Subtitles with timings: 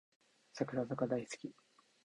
[0.55, 1.53] 櫻坂大好き